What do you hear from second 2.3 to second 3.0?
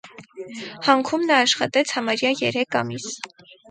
երեք